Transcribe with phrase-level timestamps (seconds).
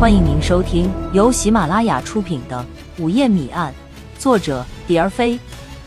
[0.00, 2.64] 欢迎您收听由喜马拉雅出品的
[3.02, 3.74] 《午夜谜案》，
[4.22, 5.36] 作者蝶儿飞，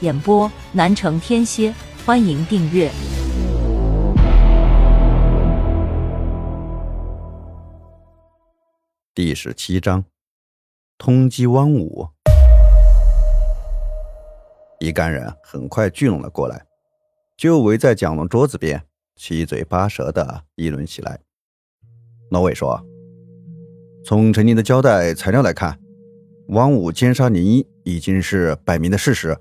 [0.01, 1.73] 演播南城天蝎。
[2.05, 2.91] 欢迎订阅
[9.15, 10.03] 第十七章：
[10.97, 12.05] 通缉汪武。
[14.81, 16.65] 一干人很快聚拢了过来，
[17.37, 18.83] 就围在蒋龙桌子边，
[19.15, 21.17] 七嘴八舌的议论起来。
[22.29, 22.85] 罗伟说。
[24.03, 25.79] 从陈宁的交代材料来看，
[26.47, 29.37] 汪武奸杀林一已经是摆明的事实。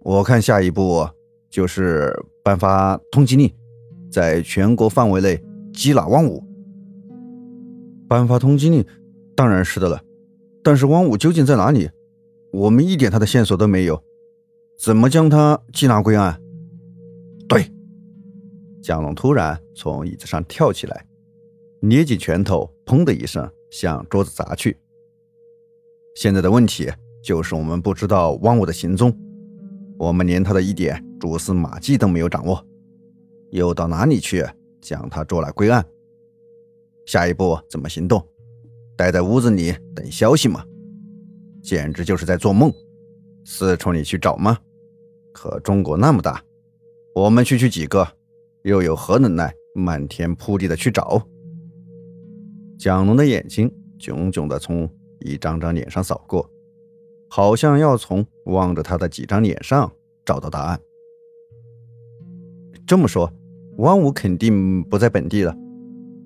[0.00, 1.08] 我看下一步
[1.50, 3.52] 就是颁发通缉令，
[4.10, 5.42] 在全国范围内
[5.72, 6.42] 缉拿汪武。
[8.08, 8.84] 颁发通缉令
[9.34, 10.00] 当然是的了，
[10.62, 11.90] 但是汪武究竟在哪里？
[12.52, 14.00] 我们一点他的线索都没有，
[14.78, 16.40] 怎么将他缉拿归案？
[17.48, 17.68] 对，
[18.80, 21.04] 蒋龙突然从椅子上跳起来，
[21.80, 23.50] 捏紧拳头，砰的一声。
[23.74, 24.76] 向桌子砸去。
[26.14, 26.88] 现在的问题
[27.20, 29.12] 就是我们不知道汪武的行踪，
[29.98, 32.64] 我们连他的一点蛛丝马迹都没有掌握，
[33.50, 34.46] 又到哪里去
[34.80, 35.84] 将他捉来归案？
[37.04, 38.24] 下一步怎么行动？
[38.96, 40.64] 待在屋子里等消息吗？
[41.60, 42.72] 简直就是在做梦！
[43.44, 44.56] 四处里去找吗？
[45.32, 46.40] 可中国那么大，
[47.12, 48.06] 我们区区几个，
[48.62, 51.20] 又有何能耐漫天铺地的去找？
[52.78, 54.88] 蒋龙的眼睛炯炯地从
[55.20, 56.50] 一张张脸上扫过，
[57.28, 59.90] 好像要从望着他的几张脸上
[60.24, 60.80] 找到答案。
[62.86, 63.32] 这么说，
[63.78, 65.56] 汪武肯定不在本地了，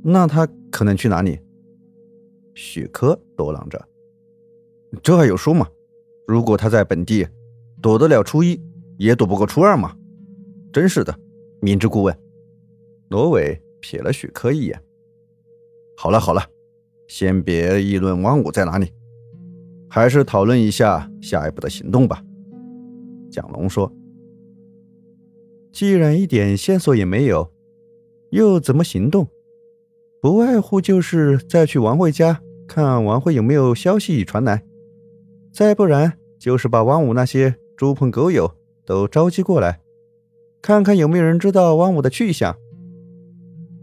[0.03, 1.39] 那他可能去哪里？
[2.55, 3.81] 许科嘟囔着
[5.03, 5.69] ：“这还有说吗？
[6.27, 7.27] 如果他在本地，
[7.81, 8.61] 躲得了初一，
[8.97, 9.95] 也躲不过初二嘛。
[10.73, 11.17] 真是的，
[11.61, 12.19] 明知故问。”
[13.09, 14.83] 罗伟瞥了许科一眼。
[16.01, 16.41] 好了好了，
[17.09, 18.93] 先别议论汪武在哪里，
[19.91, 22.23] 还是讨论一下下一步的行动吧。
[23.33, 23.93] 蒋龙说
[25.75, 27.51] ：“既然一点线索也没有，
[28.31, 29.27] 又怎么行动？
[30.23, 34.63] 不外乎就是再去王慧家看王慧有没有消息传来，
[35.53, 38.49] 再不然就是把汪武那些猪朋狗友
[38.87, 39.81] 都召集过来，
[40.63, 42.57] 看看有没有人知道汪武的去向。”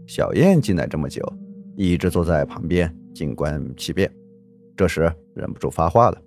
[0.08, 1.22] 小燕进来这么久。
[1.76, 4.10] 一直坐在旁边静观其变，
[4.76, 6.20] 这时忍不住发话了：“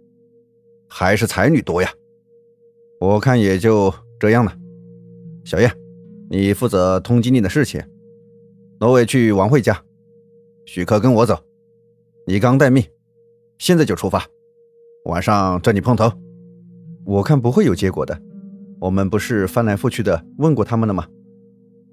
[0.87, 1.91] 还是才女多呀，
[2.99, 4.55] 我看也就这样了。
[5.43, 5.71] 小燕，
[6.29, 7.81] 你负责通缉令的事情，
[8.79, 9.83] 罗伟去王慧家，
[10.65, 11.37] 许克跟我走。
[12.27, 12.83] 你刚待命，
[13.57, 14.23] 现在就出发，
[15.05, 16.11] 晚上这里碰头。
[17.05, 18.21] 我看不会有结果的，
[18.79, 21.07] 我们不是翻来覆去的问过他们了吗？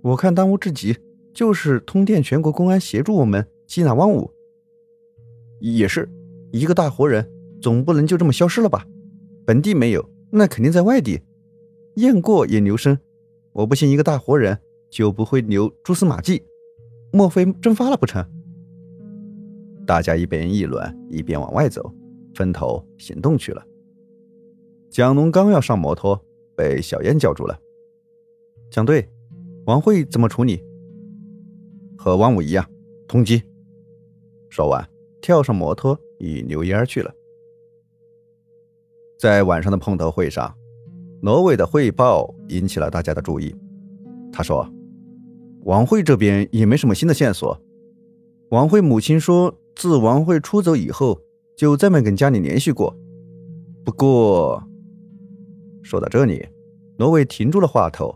[0.03, 0.95] 我看当务之急。”
[1.37, 4.31] 就是通电全国公安协助我们缉拿汪武，
[5.61, 6.09] 也是
[6.51, 7.31] 一个大活人，
[7.61, 8.87] 总不能就这么消失了吧？
[9.45, 11.21] 本地没有，那肯定在外地。
[11.97, 12.99] 雁过也留声，
[13.53, 14.59] 我不信一个大活人
[14.89, 16.43] 就不会留蛛丝马迹，
[17.13, 18.27] 莫非蒸发了不成？
[19.87, 21.95] 大家一边议论，一边往外走，
[22.35, 23.63] 分头行动去了。
[24.89, 26.19] 蒋龙刚要上摩托，
[26.57, 27.59] 被小燕叫住了。
[28.71, 29.07] 蒋队，
[29.67, 30.63] 王慧怎么处理？
[31.97, 32.65] 和汪武一样，
[33.09, 33.43] 通缉。
[34.49, 34.89] 说完，
[35.21, 37.13] 跳上摩托，与刘烟去了。
[39.19, 40.55] 在晚上的碰头会上，
[41.23, 43.55] 罗伟的汇报引起了大家的注意。
[44.33, 44.69] 他说
[45.65, 47.59] ：“王慧这边也没什么新的线索。
[48.51, 51.19] 王慧母亲说，自王慧出走以后，
[51.57, 52.95] 就再没跟家里联系过。
[53.85, 54.63] 不过……”
[55.83, 56.47] 说到这里，
[56.99, 58.15] 罗伟停住了话头，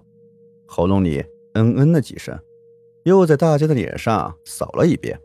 [0.66, 1.24] 喉咙里
[1.54, 2.38] 嗯嗯了几声。
[3.05, 5.19] 又在大家的脸上扫了一遍，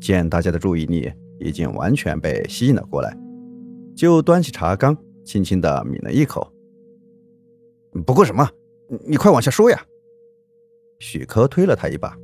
[0.00, 3.16] 见大家的注意力已经完全被吸引了过来，
[3.94, 6.52] 就端起茶缸，轻轻的抿了一口。
[8.04, 8.48] 不过什么？
[9.06, 9.86] 你快往下说呀！
[10.98, 12.16] 许科推了他一把：“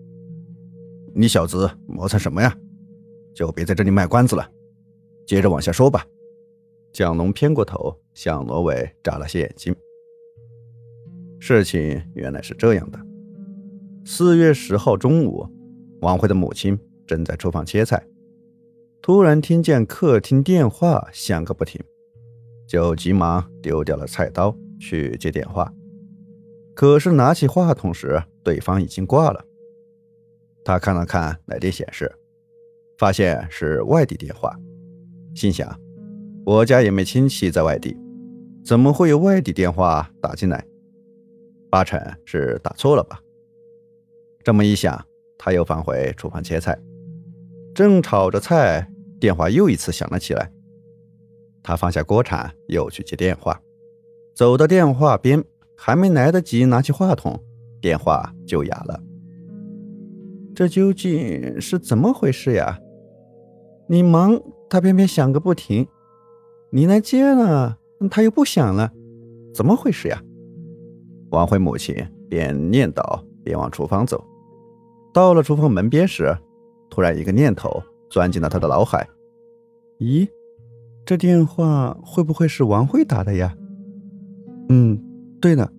[1.15, 2.57] 你小子磨蹭什么呀？
[3.35, 4.51] 就别在这里卖关子了，
[5.27, 6.05] 接着往下说吧。”
[6.93, 9.75] 蒋龙偏过头向罗伟眨了些眼睛。
[11.39, 13.08] 事情原来是这样的。
[14.11, 15.47] 四月十号中午，
[16.01, 18.03] 王慧的母亲正在厨房切菜，
[19.03, 21.79] 突然听见客厅电话响个不停，
[22.67, 25.71] 就急忙丢掉了菜刀去接电话。
[26.75, 29.45] 可是拿起话筒时，对方已经挂了。
[30.65, 32.11] 他看了看来电显示，
[32.97, 34.57] 发现是外地电话，
[35.35, 35.79] 心想：
[36.47, 37.95] 我家也没亲戚在外地，
[38.65, 40.65] 怎么会有外地电话打进来？
[41.69, 43.21] 八成是打错了吧。
[44.49, 45.05] 这么一想，
[45.37, 46.75] 他又返回厨房切菜。
[47.75, 48.91] 正炒着菜，
[49.21, 50.51] 电话又一次响了起来。
[51.63, 53.61] 他放下锅铲，又去接电话。
[54.35, 55.45] 走到电话边，
[55.77, 57.39] 还没来得及拿起话筒，
[57.83, 58.99] 电话就哑了。
[60.55, 62.79] 这究竟是怎么回事呀？
[63.87, 64.41] 你忙，
[64.71, 65.85] 他偏偏响个不停；
[66.71, 67.77] 你来接了，
[68.11, 68.91] 他又不响了，
[69.55, 70.19] 怎么回事呀？
[71.33, 71.95] 王慧母亲
[72.31, 74.25] 边念叨边往厨房走。
[75.19, 76.33] 到了厨房门边时，
[76.89, 79.05] 突然一个念头钻进了他的脑海：
[79.99, 80.29] 咦，
[81.05, 83.53] 这电话会不会是王慧打的呀？
[84.69, 84.97] 嗯，
[85.41, 85.73] 对了，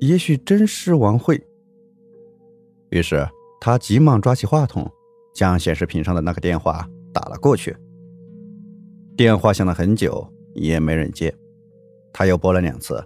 [0.00, 1.42] 也许真是王慧。
[2.90, 3.26] 于是
[3.62, 4.86] 他急忙抓起话筒，
[5.32, 7.74] 将显示屏上的那个电话打了过去。
[9.16, 11.34] 电话响了很久，也没人接。
[12.12, 13.02] 他又拨了两次，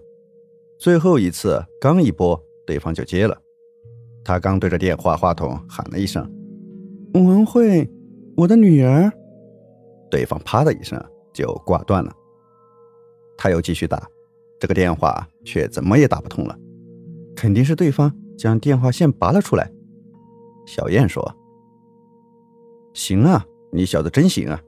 [0.81, 2.37] 最后一次刚一拨，
[2.67, 3.41] 对方就接了。
[4.25, 6.29] 他刚对着电话话筒喊了一声
[7.15, 7.89] ：“文慧，
[8.37, 9.11] 我的女儿。”
[10.11, 11.03] 对方啪的一声
[11.33, 12.13] 就挂断了。
[13.37, 14.09] 他又继续打，
[14.59, 16.59] 这个电话却怎么也打不通了，
[17.35, 19.71] 肯定是对方将电话线拔了出来。
[20.67, 21.35] 小燕说
[22.93, 24.61] ：“行啊，你小子真行啊！”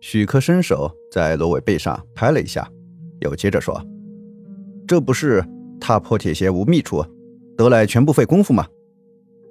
[0.00, 2.68] 许克伸手在罗伟背上拍了一下，
[3.20, 3.80] 又接着说
[4.86, 5.44] ：“这不是
[5.80, 7.04] 踏破铁鞋无觅处。”
[7.58, 8.68] 得来全不费工夫嘛！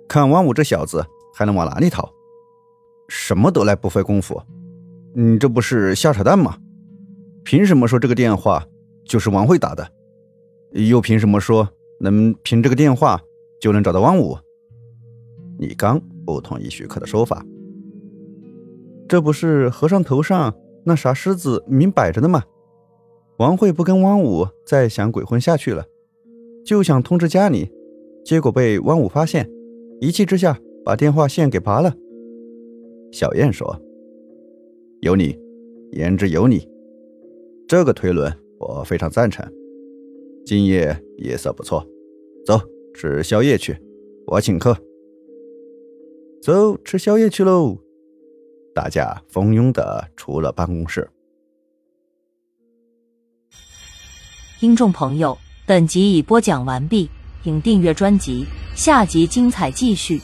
[0.08, 1.06] 看王五这小子
[1.36, 2.10] 还能往哪里逃？
[3.10, 4.42] 什么得来不费功夫？
[5.14, 6.58] 你这不是瞎扯淡吗？
[7.44, 8.66] 凭什么说这个电话
[9.04, 9.86] 就是王慧打的？
[10.72, 11.68] 又凭什么说
[12.00, 13.20] 能凭这个电话
[13.60, 14.38] 就能找到王五？
[15.60, 17.46] 李刚不同意许可的说法。
[19.10, 20.56] 这不是和尚头上
[20.86, 22.44] 那啥狮子明摆着的吗？
[23.38, 25.86] 王慧不跟汪武再想鬼混下去了，
[26.66, 27.70] 就想通知家里。
[28.28, 29.50] 结果被汪武发现，
[30.02, 31.96] 一气之下把电话线给拔了。
[33.10, 33.82] 小燕说
[35.00, 35.34] ：“有你，
[35.94, 36.68] 言之有理，
[37.70, 38.30] 这个推论
[38.60, 39.50] 我非常赞成。
[40.46, 41.88] 今夜夜色不错，
[42.46, 42.60] 走
[42.94, 43.78] 吃宵夜去，
[44.26, 44.78] 我请客。
[46.42, 47.78] 走吃宵夜去喽！”
[48.76, 51.10] 大家蜂拥的出了办公室。
[54.60, 57.10] 听众朋友，本集已播讲完毕。
[57.48, 58.46] 请订阅专辑，
[58.76, 60.22] 下集精彩继续。